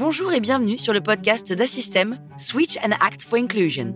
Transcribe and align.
Bonjour 0.00 0.32
et 0.32 0.40
bienvenue 0.40 0.78
sur 0.78 0.94
le 0.94 1.02
podcast 1.02 1.52
d'Assystem 1.52 2.18
Switch 2.38 2.78
and 2.78 2.92
Act 3.02 3.22
for 3.22 3.38
Inclusion. 3.38 3.94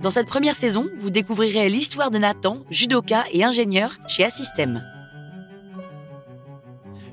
Dans 0.00 0.08
cette 0.08 0.26
première 0.26 0.54
saison, 0.54 0.86
vous 1.00 1.10
découvrirez 1.10 1.68
l'histoire 1.68 2.10
de 2.10 2.16
Nathan, 2.16 2.60
judoka 2.70 3.24
et 3.30 3.44
ingénieur 3.44 3.98
chez 4.08 4.24
Assystem. 4.24 4.82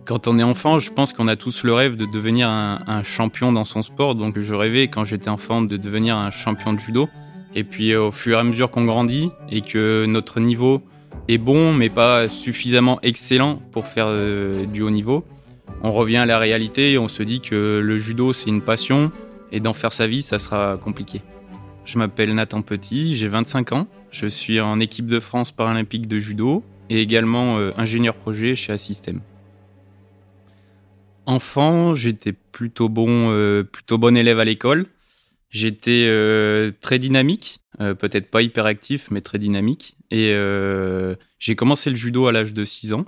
Quand 0.05 0.29
on 0.29 0.39
est 0.39 0.43
enfant, 0.43 0.79
je 0.79 0.91
pense 0.91 1.11
qu'on 1.11 1.27
a 1.27 1.35
tous 1.35 1.65
le 1.65 1.73
rêve 1.73 1.97
de 1.97 2.05
devenir 2.05 2.47
un, 2.47 3.03
champion 3.03 3.51
dans 3.51 3.65
son 3.65 3.83
sport. 3.83 4.15
Donc 4.15 4.39
je 4.39 4.55
rêvais 4.55 4.87
quand 4.87 5.03
j'étais 5.03 5.29
enfant 5.29 5.61
de 5.61 5.75
devenir 5.75 6.15
un 6.15 6.31
champion 6.31 6.71
de 6.71 6.79
judo. 6.79 7.09
Et 7.53 7.65
puis 7.65 7.97
au 7.97 8.13
fur 8.13 8.37
et 8.37 8.39
à 8.39 8.43
mesure 8.45 8.71
qu'on 8.71 8.85
grandit 8.85 9.29
et 9.51 9.59
que 9.59 10.05
notre 10.07 10.39
niveau 10.39 10.81
est 11.27 11.37
bon 11.37 11.73
mais 11.73 11.89
pas 11.89 12.29
suffisamment 12.29 12.97
excellent 13.03 13.61
pour 13.73 13.87
faire 13.87 14.05
euh, 14.07 14.65
du 14.65 14.83
haut 14.83 14.89
niveau, 14.89 15.25
on 15.83 15.91
revient 15.93 16.17
à 16.17 16.25
la 16.25 16.37
réalité 16.37 16.91
et 16.93 16.97
on 16.97 17.07
se 17.07 17.23
dit 17.23 17.41
que 17.41 17.81
le 17.83 17.97
judo 17.97 18.33
c'est 18.33 18.49
une 18.49 18.61
passion 18.61 19.11
et 19.51 19.59
d'en 19.59 19.73
faire 19.73 19.93
sa 19.93 20.07
vie 20.07 20.21
ça 20.21 20.39
sera 20.39 20.77
compliqué. 20.77 21.21
Je 21.85 21.97
m'appelle 21.97 22.35
Nathan 22.35 22.61
Petit, 22.61 23.17
j'ai 23.17 23.27
25 23.27 23.71
ans, 23.71 23.87
je 24.11 24.27
suis 24.27 24.59
en 24.59 24.79
équipe 24.79 25.07
de 25.07 25.19
France 25.19 25.51
paralympique 25.51 26.07
de 26.07 26.19
judo 26.19 26.63
et 26.89 27.01
également 27.01 27.57
euh, 27.57 27.71
ingénieur 27.77 28.15
projet 28.15 28.55
chez 28.55 28.73
Assystem. 28.73 29.21
Enfant, 31.25 31.95
j'étais 31.95 32.33
plutôt 32.33 32.89
bon, 32.89 33.31
euh, 33.31 33.63
plutôt 33.63 33.97
bon 33.97 34.17
élève 34.17 34.39
à 34.39 34.45
l'école. 34.45 34.87
J'étais 35.51 36.05
euh, 36.07 36.71
très 36.81 36.99
dynamique, 36.99 37.59
peut-être 37.79 38.29
pas 38.29 38.41
hyperactif, 38.41 39.09
mais 39.09 39.21
très 39.21 39.39
dynamique. 39.39 39.95
Et 40.11 40.35
j'ai 41.39 41.55
commencé 41.55 41.89
le 41.89 41.95
judo 41.95 42.27
à 42.27 42.31
l'âge 42.31 42.53
de 42.53 42.65
6 42.65 42.93
ans. 42.93 43.05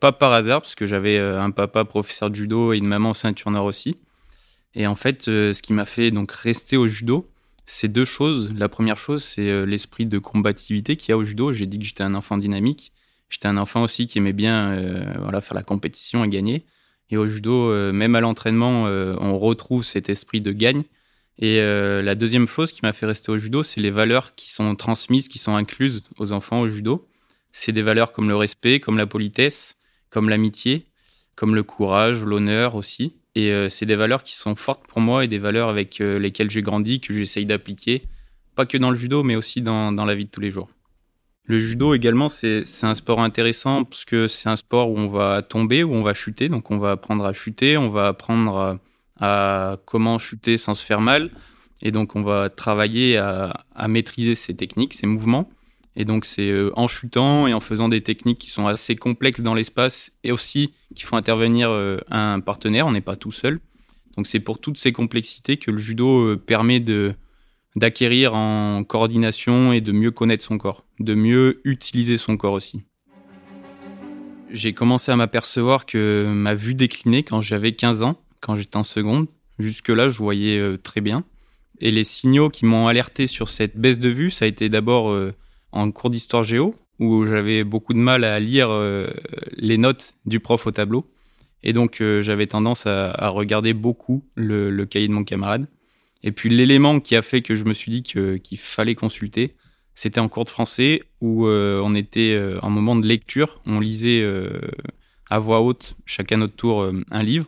Pas 0.00 0.12
par 0.12 0.32
hasard, 0.32 0.60
parce 0.60 0.74
que 0.74 0.86
j'avais 0.86 1.18
un 1.18 1.50
papa 1.50 1.84
professeur 1.84 2.30
de 2.30 2.34
judo 2.34 2.72
et 2.72 2.78
une 2.78 2.86
maman 2.86 3.14
ceinture 3.14 3.50
noire 3.50 3.64
aussi. 3.64 3.96
Et 4.74 4.86
en 4.86 4.94
fait, 4.94 5.24
ce 5.24 5.62
qui 5.62 5.72
m'a 5.72 5.86
fait 5.86 6.10
donc 6.10 6.32
rester 6.32 6.76
au 6.76 6.86
judo, 6.86 7.30
c'est 7.66 7.88
deux 7.88 8.04
choses. 8.04 8.54
La 8.56 8.68
première 8.68 8.96
chose, 8.96 9.24
c'est 9.24 9.48
euh, 9.50 9.66
l'esprit 9.66 10.06
de 10.06 10.18
combativité 10.18 10.96
qu'il 10.96 11.10
y 11.10 11.12
a 11.12 11.18
au 11.18 11.24
judo. 11.24 11.52
J'ai 11.52 11.66
dit 11.66 11.78
que 11.78 11.84
j'étais 11.84 12.04
un 12.04 12.14
enfant 12.14 12.38
dynamique. 12.38 12.92
J'étais 13.28 13.48
un 13.48 13.56
enfant 13.56 13.82
aussi 13.82 14.06
qui 14.06 14.18
aimait 14.18 14.32
bien 14.32 14.70
euh, 14.70 15.04
voilà, 15.20 15.40
faire 15.40 15.56
la 15.56 15.64
compétition 15.64 16.24
et 16.24 16.28
gagner. 16.28 16.64
Et 17.10 17.16
au 17.16 17.26
judo, 17.26 17.70
euh, 17.70 17.92
même 17.92 18.14
à 18.14 18.20
l'entraînement, 18.20 18.84
on 18.84 19.38
retrouve 19.38 19.84
cet 19.84 20.08
esprit 20.08 20.40
de 20.40 20.52
gagne. 20.52 20.84
Et 21.38 21.58
la 21.60 22.14
deuxième 22.14 22.48
chose 22.48 22.72
qui 22.72 22.80
m'a 22.82 22.94
fait 22.94 23.04
rester 23.04 23.30
au 23.30 23.36
judo, 23.36 23.62
c'est 23.62 23.82
les 23.82 23.90
valeurs 23.90 24.34
qui 24.36 24.50
sont 24.50 24.74
transmises, 24.74 25.28
qui 25.28 25.38
sont 25.38 25.54
incluses 25.54 26.02
aux 26.18 26.32
enfants 26.32 26.60
au 26.60 26.68
judo. 26.68 27.06
C'est 27.52 27.72
des 27.72 27.82
valeurs 27.82 28.12
comme 28.12 28.28
le 28.28 28.36
respect, 28.36 28.80
comme 28.80 28.96
la 28.96 29.06
politesse, 29.06 29.76
comme 30.10 30.28
l'amitié, 30.28 30.86
comme 31.34 31.54
le 31.54 31.62
courage, 31.62 32.22
l'honneur 32.22 32.74
aussi. 32.74 33.14
Et 33.34 33.52
euh, 33.52 33.68
c'est 33.68 33.86
des 33.86 33.96
valeurs 33.96 34.22
qui 34.22 34.34
sont 34.34 34.56
fortes 34.56 34.86
pour 34.86 35.00
moi 35.00 35.24
et 35.24 35.28
des 35.28 35.38
valeurs 35.38 35.68
avec 35.68 36.00
euh, 36.00 36.18
lesquelles 36.18 36.50
j'ai 36.50 36.62
grandi, 36.62 37.00
que 37.00 37.12
j'essaye 37.12 37.44
d'appliquer, 37.44 38.02
pas 38.54 38.64
que 38.64 38.78
dans 38.78 38.90
le 38.90 38.96
judo, 38.96 39.22
mais 39.22 39.36
aussi 39.36 39.60
dans, 39.60 39.92
la 39.92 40.14
vie 40.14 40.24
de 40.24 40.30
tous 40.30 40.40
les 40.40 40.50
jours. 40.50 40.70
Le 41.44 41.60
judo 41.60 41.94
également, 41.94 42.28
c'est 42.28 42.64
un 42.82 42.94
sport 42.94 43.20
intéressant 43.20 43.84
parce 43.84 44.04
que 44.04 44.26
c'est 44.26 44.48
un 44.48 44.56
sport 44.56 44.90
où 44.90 44.98
on 44.98 45.06
va 45.06 45.42
tomber, 45.42 45.84
où 45.84 45.94
on 45.94 46.02
va 46.02 46.14
chuter. 46.14 46.48
Donc 46.48 46.70
on 46.72 46.78
va 46.78 46.92
apprendre 46.92 47.24
à 47.24 47.34
chuter, 47.34 47.76
on 47.76 47.90
va 47.90 48.08
apprendre 48.08 48.80
à, 49.20 49.76
comment 49.84 50.18
chuter 50.18 50.56
sans 50.56 50.74
se 50.74 50.84
faire 50.84 51.00
mal. 51.00 51.30
Et 51.82 51.92
donc 51.92 52.16
on 52.16 52.22
va 52.22 52.50
travailler 52.50 53.18
à, 53.18 53.64
à 53.76 53.86
maîtriser 53.86 54.34
ces 54.34 54.56
techniques, 54.56 54.94
ces 54.94 55.06
mouvements. 55.06 55.48
Et 55.96 56.04
donc 56.04 56.26
c'est 56.26 56.50
euh, 56.50 56.70
en 56.76 56.88
chutant 56.88 57.46
et 57.46 57.54
en 57.54 57.60
faisant 57.60 57.88
des 57.88 58.02
techniques 58.02 58.38
qui 58.38 58.50
sont 58.50 58.66
assez 58.66 58.96
complexes 58.96 59.40
dans 59.40 59.54
l'espace 59.54 60.12
et 60.24 60.30
aussi 60.30 60.74
qu'il 60.94 61.06
faut 61.06 61.16
intervenir 61.16 61.70
euh, 61.70 61.98
un 62.10 62.40
partenaire, 62.40 62.86
on 62.86 62.92
n'est 62.92 63.00
pas 63.00 63.16
tout 63.16 63.32
seul. 63.32 63.60
Donc 64.16 64.26
c'est 64.26 64.40
pour 64.40 64.60
toutes 64.60 64.78
ces 64.78 64.92
complexités 64.92 65.56
que 65.56 65.70
le 65.70 65.78
judo 65.78 66.20
euh, 66.20 66.36
permet 66.36 66.80
de 66.80 67.14
d'acquérir 67.76 68.34
en 68.34 68.84
coordination 68.84 69.72
et 69.72 69.82
de 69.82 69.92
mieux 69.92 70.10
connaître 70.10 70.42
son 70.42 70.56
corps, 70.56 70.86
de 70.98 71.14
mieux 71.14 71.60
utiliser 71.64 72.16
son 72.16 72.38
corps 72.38 72.54
aussi. 72.54 72.84
J'ai 74.50 74.72
commencé 74.72 75.12
à 75.12 75.16
m'apercevoir 75.16 75.84
que 75.84 76.26
ma 76.32 76.54
vue 76.54 76.72
déclinait 76.72 77.22
quand 77.22 77.42
j'avais 77.42 77.72
15 77.72 78.02
ans, 78.02 78.18
quand 78.40 78.56
j'étais 78.56 78.78
en 78.78 78.84
seconde. 78.84 79.26
Jusque-là, 79.58 80.08
je 80.08 80.16
voyais 80.16 80.78
très 80.78 81.02
bien. 81.02 81.24
Et 81.80 81.90
les 81.90 82.04
signaux 82.04 82.48
qui 82.48 82.64
m'ont 82.64 82.88
alerté 82.88 83.26
sur 83.26 83.50
cette 83.50 83.76
baisse 83.76 83.98
de 83.98 84.08
vue, 84.08 84.30
ça 84.30 84.46
a 84.46 84.48
été 84.48 84.70
d'abord 84.70 85.14
en 85.76 85.90
cours 85.90 86.10
d'histoire 86.10 86.44
géo 86.44 86.74
où 86.98 87.26
j'avais 87.26 87.64
beaucoup 87.64 87.92
de 87.92 87.98
mal 87.98 88.24
à 88.24 88.40
lire 88.40 88.70
euh, 88.70 89.08
les 89.56 89.76
notes 89.76 90.14
du 90.24 90.40
prof 90.40 90.66
au 90.66 90.70
tableau. 90.70 91.06
Et 91.62 91.72
donc 91.72 92.00
euh, 92.00 92.22
j'avais 92.22 92.46
tendance 92.46 92.86
à, 92.86 93.28
regarder 93.28 93.74
beaucoup 93.74 94.24
le, 94.34 94.84
cahier 94.84 95.08
de 95.08 95.12
mon 95.12 95.24
camarade. 95.24 95.66
Et 96.22 96.32
puis 96.32 96.48
l'élément 96.48 97.00
qui 97.00 97.14
a 97.14 97.22
fait 97.22 97.42
que 97.42 97.54
je 97.54 97.64
me 97.64 97.74
suis 97.74 97.92
dit 97.92 98.02
qu'il 98.02 98.58
fallait 98.58 98.94
consulter, 98.94 99.54
c'était 99.94 100.20
en 100.20 100.28
cours 100.28 100.44
de 100.44 100.50
français 100.50 101.02
où 101.20 101.46
euh, 101.46 101.80
on 101.84 101.94
était 101.94 102.40
en 102.62 102.70
moment 102.70 102.96
de 102.96 103.06
lecture, 103.06 103.60
on 103.66 103.80
lisait 103.80 104.26
à 105.28 105.38
voix 105.38 105.60
haute 105.60 105.94
chacun 106.06 106.38
notre 106.38 106.56
tour 106.56 106.90
un 107.10 107.22
livre. 107.22 107.46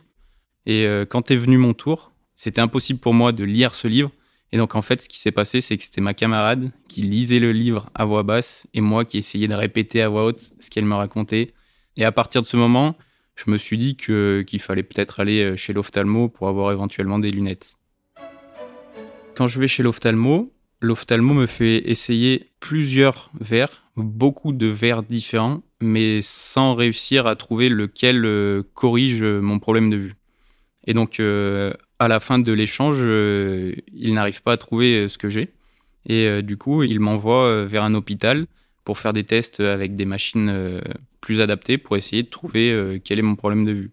Et 0.65 0.87
quand 1.09 1.31
est 1.31 1.35
venu 1.35 1.57
mon 1.57 1.73
tour, 1.73 2.11
c'était 2.35 2.61
impossible 2.61 2.99
pour 2.99 3.13
moi 3.13 3.31
de 3.31 3.43
lire 3.43 3.73
ce 3.73 3.87
livre 3.87 4.11
et 4.51 4.57
donc 4.57 4.75
en 4.75 4.81
fait, 4.81 5.01
ce 5.01 5.09
qui 5.09 5.19
s'est 5.19 5.31
passé, 5.31 5.61
c'est 5.61 5.77
que 5.77 5.83
c'était 5.83 6.01
ma 6.01 6.13
camarade 6.13 6.71
qui 6.87 7.01
lisait 7.01 7.39
le 7.39 7.51
livre 7.51 7.89
à 7.93 8.05
voix 8.05 8.23
basse 8.23 8.65
et 8.73 8.81
moi 8.81 9.05
qui 9.05 9.17
essayais 9.17 9.47
de 9.47 9.53
répéter 9.53 10.01
à 10.01 10.09
voix 10.09 10.25
haute 10.25 10.51
ce 10.59 10.69
qu'elle 10.69 10.85
me 10.85 10.95
racontait. 10.95 11.53
Et 11.97 12.05
à 12.05 12.11
partir 12.11 12.41
de 12.41 12.47
ce 12.47 12.57
moment, 12.57 12.95
je 13.35 13.51
me 13.51 13.57
suis 13.57 13.77
dit 13.77 13.95
qu'il 13.95 14.59
fallait 14.59 14.83
peut-être 14.83 15.19
aller 15.19 15.43
euh, 15.43 15.55
chez 15.55 15.73
l'ophtalmo 15.73 16.29
pour 16.29 16.49
avoir 16.49 16.71
éventuellement 16.71 17.19
des 17.19 17.31
lunettes. 17.31 17.75
Quand 19.35 19.47
je 19.47 19.59
vais 19.59 19.67
chez 19.67 19.83
l'ophtalmo, 19.83 20.51
l'ophtalmo 20.81 21.33
me 21.33 21.45
fait 21.45 21.89
essayer 21.89 22.51
plusieurs 22.59 23.29
verres, 23.39 23.83
beaucoup 23.95 24.51
de 24.51 24.65
verres 24.65 25.03
différents, 25.03 25.61
mais 25.81 26.21
sans 26.21 26.75
réussir 26.75 27.27
à 27.27 27.35
trouver 27.35 27.69
lequel 27.69 28.25
euh, 28.25 28.63
corrige 28.73 29.23
mon 29.23 29.59
problème 29.59 29.89
de 29.89 29.97
vue. 29.97 30.15
Et 30.87 30.93
donc, 30.93 31.19
euh, 31.19 31.73
à 31.99 32.07
la 32.07 32.19
fin 32.19 32.39
de 32.39 32.53
l'échange, 32.53 32.97
euh, 33.01 33.73
il 33.93 34.13
n'arrive 34.13 34.41
pas 34.41 34.53
à 34.53 34.57
trouver 34.57 34.95
euh, 34.95 35.07
ce 35.09 35.17
que 35.17 35.29
j'ai. 35.29 35.49
Et 36.05 36.25
euh, 36.25 36.41
du 36.41 36.57
coup, 36.57 36.83
il 36.83 36.99
m'envoie 37.01 37.65
vers 37.65 37.83
un 37.83 37.93
hôpital 37.93 38.47
pour 38.85 38.97
faire 38.97 39.13
des 39.13 39.25
tests 39.25 39.59
avec 39.59 39.95
des 39.95 40.05
machines 40.05 40.81
plus 41.21 41.41
adaptées 41.41 41.77
pour 41.77 41.95
essayer 41.95 42.23
de 42.23 42.29
trouver 42.29 42.99
quel 43.03 43.19
est 43.19 43.23
mon 43.23 43.35
problème 43.35 43.63
de 43.63 43.71
vue. 43.71 43.91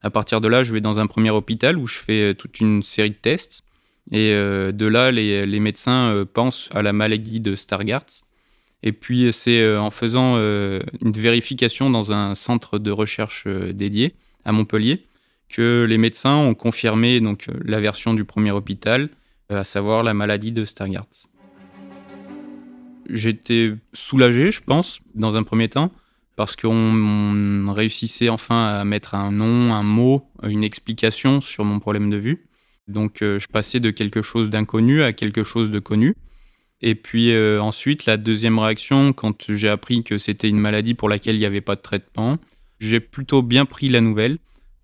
À 0.00 0.10
partir 0.10 0.40
de 0.40 0.46
là, 0.46 0.62
je 0.62 0.72
vais 0.72 0.80
dans 0.80 1.00
un 1.00 1.08
premier 1.08 1.30
hôpital 1.30 1.76
où 1.76 1.88
je 1.88 1.96
fais 1.96 2.34
toute 2.34 2.60
une 2.60 2.84
série 2.84 3.10
de 3.10 3.16
tests. 3.16 3.64
Et 4.12 4.30
de 4.30 4.86
là, 4.86 5.10
les, 5.10 5.44
les 5.44 5.58
médecins 5.58 6.24
pensent 6.32 6.68
à 6.72 6.82
la 6.82 6.92
maladie 6.92 7.40
de 7.40 7.56
Stargardt. 7.56 8.22
Et 8.84 8.92
puis, 8.92 9.32
c'est 9.32 9.76
en 9.76 9.90
faisant 9.90 10.36
une 10.36 11.12
vérification 11.12 11.90
dans 11.90 12.12
un 12.12 12.36
centre 12.36 12.78
de 12.78 12.92
recherche 12.92 13.48
dédié 13.48 14.14
à 14.44 14.52
Montpellier 14.52 15.07
que 15.48 15.86
les 15.88 15.98
médecins 15.98 16.36
ont 16.36 16.54
confirmé 16.54 17.20
donc 17.20 17.48
euh, 17.48 17.54
la 17.64 17.80
version 17.80 18.14
du 18.14 18.24
premier 18.24 18.50
hôpital, 18.50 19.08
euh, 19.50 19.60
à 19.60 19.64
savoir 19.64 20.02
la 20.02 20.14
maladie 20.14 20.52
de 20.52 20.64
Stargardt. 20.64 21.28
J'étais 23.08 23.72
soulagé, 23.94 24.52
je 24.52 24.60
pense, 24.60 25.00
dans 25.14 25.34
un 25.36 25.42
premier 25.42 25.68
temps, 25.68 25.90
parce 26.36 26.56
qu'on 26.56 27.72
réussissait 27.72 28.28
enfin 28.28 28.66
à 28.66 28.84
mettre 28.84 29.14
un 29.14 29.32
nom, 29.32 29.72
un 29.72 29.82
mot, 29.82 30.28
une 30.42 30.62
explication 30.62 31.40
sur 31.40 31.64
mon 31.64 31.78
problème 31.78 32.10
de 32.10 32.18
vue. 32.18 32.46
Donc 32.86 33.22
euh, 33.22 33.38
je 33.38 33.48
passais 33.48 33.80
de 33.80 33.90
quelque 33.90 34.22
chose 34.22 34.50
d'inconnu 34.50 35.02
à 35.02 35.12
quelque 35.12 35.42
chose 35.42 35.70
de 35.70 35.78
connu. 35.78 36.16
Et 36.80 36.94
puis 36.94 37.36
ensuite, 37.58 38.06
la 38.06 38.16
deuxième 38.16 38.56
réaction, 38.60 39.12
quand 39.12 39.52
j'ai 39.52 39.68
appris 39.68 40.04
que 40.04 40.16
c'était 40.16 40.48
une 40.48 40.60
maladie 40.60 40.94
pour 40.94 41.08
laquelle 41.08 41.34
il 41.34 41.40
n'y 41.40 41.44
avait 41.44 41.60
pas 41.60 41.74
de 41.74 41.80
traitement, 41.80 42.38
j'ai 42.78 43.00
plutôt 43.00 43.42
bien 43.42 43.64
pris 43.64 43.88
la 43.88 44.00
nouvelle 44.00 44.38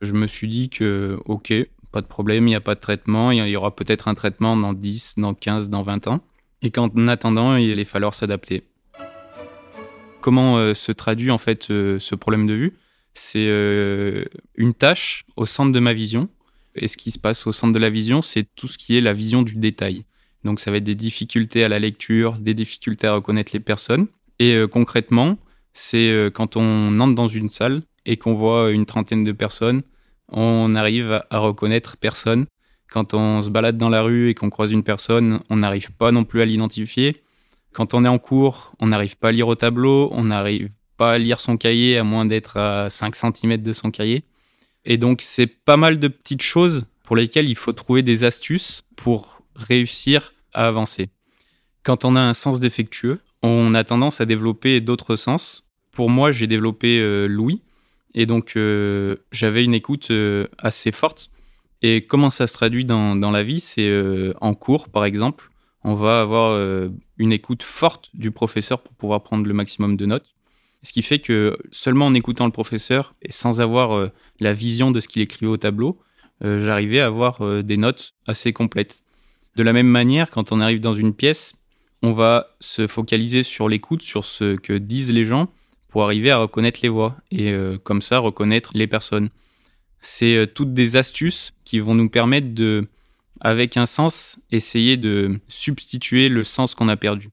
je 0.05 0.13
me 0.15 0.27
suis 0.27 0.49
dit 0.49 0.69
que, 0.69 1.19
ok, 1.25 1.53
pas 1.95 2.01
de 2.01 2.07
problème, 2.07 2.49
il 2.49 2.51
n'y 2.51 2.57
a 2.57 2.61
pas 2.61 2.75
de 2.75 2.81
traitement, 2.81 3.31
il 3.31 3.49
y 3.49 3.57
aura 3.57 3.75
peut-être 3.75 4.09
un 4.09 4.15
traitement 4.15 4.57
dans 4.57 4.73
10, 4.73 5.15
dans 5.19 5.33
15, 5.33 5.71
dans 5.71 5.83
20 5.83 6.09
ans, 6.09 6.25
et 6.61 6.73
qu'en 6.73 6.89
attendant, 7.07 7.57
il 7.57 7.71
allait 7.71 7.85
falloir 7.85 8.15
s'adapter. 8.15 8.65
Comment 10.21 10.59
euh, 10.59 10.75
se 10.75 10.91
traduit 10.91 11.31
en 11.31 11.39
fait 11.39 11.71
euh, 11.71 12.01
ce 12.01 12.17
problème 12.17 12.49
de 12.49 12.55
vue? 12.55 12.73
C'est 13.13 13.47
euh, 13.47 14.25
une 14.57 14.75
tâche 14.75 15.25
au 15.37 15.47
centre 15.47 15.71
de 15.71 15.79
ma 15.79 15.93
vision, 15.93 16.29
et 16.75 16.89
ce 16.89 16.97
qui 16.97 17.13
se 17.13 17.19
passe 17.21 17.47
au 17.47 17.53
centre 17.53 17.73
de 17.73 17.79
la 17.79 17.91
vision, 17.91 18.23
c'est 18.23 18.49
tout 18.57 18.67
ce 18.67 18.77
qui 18.77 18.97
est 18.97 19.01
la 19.01 19.13
vision 19.13 19.43
du 19.43 19.55
détail. 19.55 20.05
Donc 20.43 20.59
ça 20.59 20.73
va 20.73 20.79
être 20.79 20.85
des 20.85 20.97
difficultés 20.97 21.63
à 21.63 21.69
la 21.69 21.79
lecture, 21.79 22.39
des 22.39 22.55
difficultés 22.55 23.07
à 23.07 23.15
reconnaître 23.15 23.53
les 23.55 23.61
personnes, 23.61 24.09
et 24.41 24.61
concrètement, 24.71 25.39
c'est 25.75 26.29
quand 26.35 26.57
on 26.57 26.99
entre 26.99 27.15
dans 27.15 27.29
une 27.29 27.51
salle 27.51 27.83
et 28.05 28.17
qu'on 28.17 28.35
voit 28.35 28.73
une 28.73 28.85
trentaine 28.85 29.23
de 29.23 29.31
personnes, 29.31 29.83
on 30.29 30.75
arrive 30.75 31.23
à 31.31 31.39
reconnaître 31.39 31.97
personne. 31.97 32.47
Quand 32.91 33.15
on 33.15 33.43
se 33.43 33.49
balade 33.49 33.77
dans 33.77 33.89
la 33.89 34.03
rue 34.03 34.31
et 34.31 34.35
qu'on 34.35 34.51
croise 34.51 34.73
une 34.73 34.85
personne, 34.85 35.41
on 35.51 35.57
n'arrive 35.57 35.91
pas 35.93 36.13
non 36.13 36.25
plus 36.25 36.41
à 36.41 36.45
l'identifier. 36.45 37.23
Quand 37.73 37.93
on 37.95 38.05
est 38.05 38.09
en 38.09 38.19
cours, 38.19 38.73
on 38.79 38.87
n'arrive 38.87 39.17
pas 39.17 39.29
à 39.29 39.33
lire 39.33 39.49
au 39.49 39.57
tableau, 39.57 40.09
on 40.13 40.25
n'arrive 40.25 40.71
pas 40.97 41.15
à 41.15 41.19
lire 41.19 41.41
son 41.41 41.57
cahier 41.57 41.99
à 41.99 42.05
moins 42.05 42.25
d'être 42.25 42.57
à 42.57 42.89
5 42.89 43.17
cm 43.17 43.57
de 43.59 43.73
son 43.73 43.91
cahier. 43.91 44.25
Et 44.85 44.97
donc, 44.97 45.23
c'est 45.23 45.47
pas 45.47 45.77
mal 45.77 45.99
de 45.99 46.09
petites 46.09 46.43
choses 46.43 46.87
pour 47.03 47.17
lesquelles 47.17 47.49
il 47.49 47.57
faut 47.57 47.73
trouver 47.73 48.03
des 48.03 48.25
astuces 48.25 48.83
pour 48.97 49.43
réussir 49.57 50.35
à 50.53 50.67
avancer. 50.67 51.09
Quand 51.83 52.05
on 52.05 52.17
a 52.17 52.21
un 52.21 52.35
sens 52.35 52.61
défectueux, 52.61 53.21
on 53.43 53.75
a 53.75 53.85
tendance 53.85 54.21
à 54.21 54.27
développer 54.27 54.81
d'autres 54.81 55.17
sens. 55.17 55.65
Pour 55.91 56.11
moi, 56.11 56.33
j'ai 56.33 56.47
développé 56.47 56.99
euh, 56.99 57.27
l'ouïe, 57.27 57.61
et 58.15 58.27
donc 58.27 58.53
euh, 58.57 59.17
j'avais 59.33 59.65
une 59.65 59.75
écoute 59.75 60.11
euh, 60.11 60.47
assez 60.59 60.93
forte. 60.93 61.31
Et 61.83 62.07
comment 62.07 62.31
ça 62.31 62.47
se 62.47 62.55
traduit 62.55 62.85
dans, 62.85 63.15
dans 63.17 63.31
la 63.31 63.43
vie 63.43 63.61
C'est 63.61 63.93
en 64.41 64.55
cours, 64.55 64.89
par 64.89 65.05
exemple, 65.05 65.51
on 65.83 65.95
va 65.95 66.23
avoir 66.23 66.59
une 67.19 67.31
écoute 67.31 67.63
forte 67.63 68.09
du 68.15 68.31
professeur 68.31 68.81
pour 68.81 68.95
pouvoir 68.95 69.23
prendre 69.23 69.47
le 69.47 69.53
maximum 69.53 69.99
de 69.99 70.07
notes. 70.07 70.35
Ce 70.83 70.95
qui 70.95 71.03
fait 71.03 71.19
que 71.19 71.59
seulement 71.73 72.07
en 72.07 72.15
écoutant 72.15 72.47
le 72.47 72.53
professeur 72.53 73.15
et 73.21 73.31
sans 73.31 73.61
avoir 73.61 74.11
la 74.41 74.55
vision 74.55 74.93
de 74.93 75.01
ce 75.01 75.09
qu'il 75.09 75.21
écrivait 75.21 75.51
au 75.51 75.59
tableau, 75.59 76.01
j'arrivais 76.41 77.01
à 77.01 77.07
avoir 77.07 77.63
des 77.63 77.77
notes 77.77 78.15
assez 78.27 78.55
complètes. 78.55 79.03
De 79.57 79.63
la 79.63 79.75
même 79.75 79.87
manière, 79.87 80.31
quand 80.31 80.53
on 80.53 80.63
arrive 80.63 80.81
dans 80.81 80.97
une 80.97 81.13
pièce, 81.13 81.53
on 82.03 82.13
va 82.13 82.49
se 82.61 82.87
focaliser 82.87 83.43
sur 83.43 83.69
l'écoute, 83.69 84.01
sur 84.01 84.25
ce 84.25 84.57
que 84.57 84.73
disent 84.73 85.13
les 85.13 85.27
gens 85.27 85.49
pour 85.95 86.03
arriver 86.03 86.33
à 86.33 86.39
reconnaître 86.39 86.81
les 86.83 86.89
voix 86.89 87.15
et 87.31 87.53
euh, 87.53 87.79
comme 87.79 88.03
ça 88.03 88.19
reconnaître 88.19 88.73
les 88.75 88.89
personnes. 88.89 89.29
C'est 90.01 90.35
euh, 90.35 90.45
toutes 90.45 90.75
des 90.75 90.97
astuces 90.97 91.55
qui 91.65 91.79
vont 91.79 91.95
nous 91.95 92.09
permettre 92.09 92.53
de, 92.53 92.89
avec 93.41 93.77
un 93.77 93.87
sens, 93.87 94.41
essayer 94.51 94.97
de 94.97 95.39
substituer 95.47 96.29
le 96.29 96.43
sens 96.43 96.75
qu'on 96.75 96.89
a 96.89 96.97
perdu. 96.97 97.29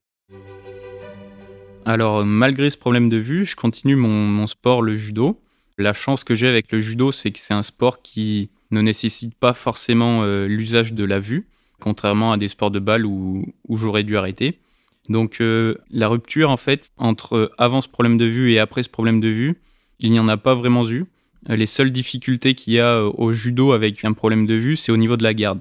Alors 1.85 2.23
malgré 2.23 2.69
ce 2.69 2.77
problème 2.77 3.09
de 3.09 3.17
vue, 3.17 3.47
je 3.47 3.55
continue 3.55 3.95
mon, 3.95 4.45
sport, 4.45 4.83
le 4.83 4.95
judo. 4.95 5.41
La 5.79 5.93
chance 5.93 6.23
que 6.23 6.35
j'ai 6.35 6.47
avec 6.47 6.71
le 6.71 6.81
judo, 6.81 7.11
c'est 7.11 7.31
que 7.31 7.39
c'est 7.39 7.55
un 7.55 7.63
sport 7.63 8.03
qui 8.03 8.51
ne 8.69 8.81
nécessite 8.81 9.33
pas 9.33 9.55
forcément 9.55 10.21
euh, 10.21 10.45
l'usage 10.45 10.93
de 10.93 11.03
la 11.03 11.17
vue 11.17 11.47
contrairement 11.79 12.31
à 12.31 12.37
des 12.37 12.47
sports 12.47 12.69
de 12.69 12.77
balle 12.77 13.07
où, 13.07 13.43
j'aurais 13.71 14.03
dû 14.03 14.15
arrêter. 14.17 14.59
Donc 15.09 15.41
euh, 15.41 15.75
la 15.89 16.07
rupture 16.07 16.49
en 16.49 16.57
fait 16.57 16.91
entre 16.97 17.51
avant 17.57 17.81
ce 17.81 17.87
problème 17.87 18.17
de 18.17 18.25
vue 18.25 18.53
et 18.53 18.59
après 18.59 18.83
ce 18.83 18.89
problème 18.89 19.19
de 19.19 19.27
vue, 19.27 19.61
il 19.99 20.11
n'y 20.11 20.19
en 20.19 20.27
a 20.27 20.37
pas 20.37 20.55
vraiment 20.55 20.87
eu. 20.89 21.05
Les 21.47 21.65
seules 21.65 21.91
difficultés 21.91 22.53
qu'il 22.53 22.73
y 22.73 22.79
a 22.79 22.97
euh, 22.97 23.11
au 23.15 23.33
judo 23.33 23.71
avec 23.71 24.05
un 24.05 24.13
problème 24.13 24.45
de 24.45 24.53
vue, 24.53 24.75
c'est 24.75 24.91
au 24.91 24.97
niveau 24.97 25.17
de 25.17 25.23
la 25.23 25.33
garde. 25.33 25.59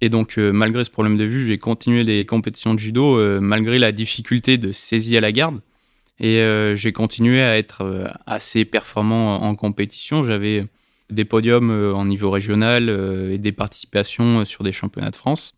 Et 0.00 0.08
donc 0.08 0.38
euh, 0.38 0.52
malgré 0.52 0.84
ce 0.84 0.90
problème 0.90 1.16
de 1.16 1.24
vue, 1.24 1.46
j'ai 1.46 1.58
continué 1.58 2.04
les 2.04 2.26
compétitions 2.26 2.74
de 2.74 2.80
judo 2.80 3.40
malgré 3.40 3.78
la 3.78 3.92
difficulté 3.92 4.58
de 4.58 4.72
saisir 4.72 5.20
la 5.20 5.32
garde. 5.32 5.60
Et 6.20 6.40
j'ai 6.76 6.92
continué 6.92 7.42
à 7.42 7.58
être 7.58 8.12
assez 8.24 8.64
performant 8.64 9.42
en 9.42 9.56
compétition. 9.56 10.22
J'avais 10.22 10.64
des 11.10 11.24
podiums 11.24 11.70
euh, 11.70 11.94
en 11.94 12.04
niveau 12.04 12.30
régional 12.30 12.88
euh, 12.88 13.32
et 13.32 13.38
des 13.38 13.52
participations 13.52 14.40
euh, 14.40 14.44
sur 14.44 14.64
des 14.64 14.72
championnats 14.72 15.10
de 15.10 15.16
France. 15.16 15.54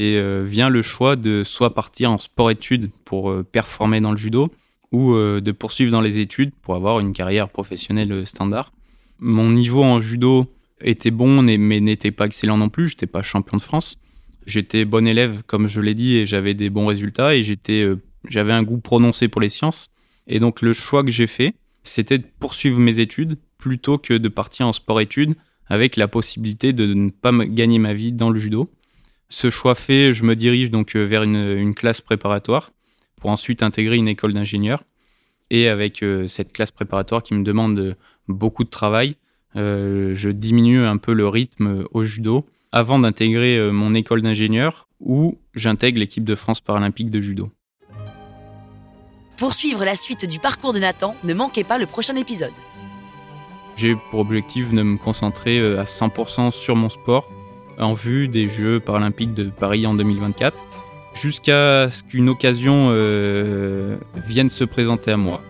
Et 0.00 0.22
vient 0.44 0.68
le 0.68 0.82
choix 0.82 1.16
de 1.16 1.42
soit 1.42 1.74
partir 1.74 2.12
en 2.12 2.18
sport-études 2.18 2.92
pour 3.04 3.34
performer 3.50 4.00
dans 4.00 4.12
le 4.12 4.16
judo, 4.16 4.48
ou 4.92 5.12
de 5.16 5.50
poursuivre 5.50 5.90
dans 5.90 6.00
les 6.00 6.18
études 6.18 6.52
pour 6.62 6.76
avoir 6.76 7.00
une 7.00 7.12
carrière 7.12 7.48
professionnelle 7.48 8.24
standard. 8.24 8.72
Mon 9.18 9.50
niveau 9.50 9.82
en 9.82 10.00
judo 10.00 10.46
était 10.80 11.10
bon, 11.10 11.42
mais 11.42 11.80
n'était 11.80 12.12
pas 12.12 12.26
excellent 12.26 12.58
non 12.58 12.68
plus. 12.68 12.90
J'étais 12.90 13.08
pas 13.08 13.22
champion 13.22 13.56
de 13.56 13.62
France. 13.62 13.98
J'étais 14.46 14.84
bon 14.84 15.04
élève, 15.04 15.42
comme 15.48 15.66
je 15.66 15.80
l'ai 15.80 15.94
dit, 15.94 16.16
et 16.16 16.26
j'avais 16.26 16.54
des 16.54 16.70
bons 16.70 16.86
résultats. 16.86 17.34
Et 17.34 17.42
j'étais, 17.42 17.84
j'avais 18.28 18.52
un 18.52 18.62
goût 18.62 18.78
prononcé 18.78 19.26
pour 19.26 19.40
les 19.40 19.48
sciences. 19.48 19.88
Et 20.28 20.38
donc 20.38 20.62
le 20.62 20.74
choix 20.74 21.02
que 21.02 21.10
j'ai 21.10 21.26
fait, 21.26 21.54
c'était 21.82 22.18
de 22.18 22.26
poursuivre 22.38 22.78
mes 22.78 23.00
études 23.00 23.36
plutôt 23.56 23.98
que 23.98 24.14
de 24.14 24.28
partir 24.28 24.68
en 24.68 24.72
sport-études 24.72 25.34
avec 25.66 25.96
la 25.96 26.06
possibilité 26.06 26.72
de 26.72 26.94
ne 26.94 27.10
pas 27.10 27.32
gagner 27.32 27.80
ma 27.80 27.94
vie 27.94 28.12
dans 28.12 28.30
le 28.30 28.38
judo. 28.38 28.70
Ce 29.28 29.50
choix 29.50 29.74
fait, 29.74 30.14
je 30.14 30.24
me 30.24 30.34
dirige 30.34 30.70
donc 30.70 30.96
euh, 30.96 31.04
vers 31.04 31.22
une, 31.22 31.74
classe 31.74 32.00
préparatoire 32.00 32.70
pour 33.16 33.30
ensuite 33.30 33.62
intégrer 33.62 33.96
une 33.96 34.08
école 34.08 34.32
d'ingénieur. 34.32 34.82
Et 35.50 35.68
avec 35.68 36.02
euh, 36.02 36.28
cette 36.28 36.52
classe 36.52 36.70
préparatoire 36.70 37.22
qui 37.22 37.34
me 37.34 37.44
demande 37.44 37.96
beaucoup 38.26 38.64
de 38.64 38.70
travail, 38.70 39.16
euh, 39.56 40.14
je 40.14 40.30
diminue 40.30 40.80
un 40.80 40.96
peu 40.96 41.12
le 41.12 41.28
rythme 41.28 41.84
au 41.92 42.04
judo 42.04 42.46
avant 42.72 42.98
d'intégrer 42.98 43.70
mon 43.72 43.94
école 43.94 44.20
d'ingénieur 44.20 44.88
où 45.00 45.38
j'intègre 45.54 45.98
l'équipe 45.98 46.24
de 46.24 46.34
France 46.34 46.60
paralympique 46.60 47.10
de 47.10 47.20
judo. 47.20 47.50
Pour 49.38 49.54
suivre 49.54 49.84
la 49.84 49.94
suite 49.94 50.26
du 50.26 50.38
parcours 50.38 50.72
de 50.72 50.80
Nathan, 50.80 51.14
ne 51.24 51.32
manquez 51.32 51.64
pas 51.64 51.78
le 51.78 51.86
prochain 51.86 52.16
épisode. 52.16 52.52
J'ai 53.76 53.94
pour 54.10 54.18
objectif 54.18 54.70
de 54.70 54.82
me 54.82 54.98
concentrer 54.98 55.60
euh, 55.60 55.80
à 55.80 55.84
100% 55.84 56.50
sur 56.50 56.74
mon 56.74 56.88
sport 56.88 57.30
en 57.78 57.94
vue 57.94 58.28
des 58.28 58.48
Jeux 58.48 58.80
paralympiques 58.80 59.34
de 59.34 59.44
Paris 59.44 59.86
en 59.86 59.94
2024 59.94 60.56
jusqu'à 61.14 61.90
ce 61.90 62.02
qu'une 62.04 62.28
occasion 62.28 62.88
euh, 62.90 63.96
vienne 64.26 64.48
se 64.48 64.64
présenter 64.64 65.10
à 65.10 65.16
moi. 65.16 65.42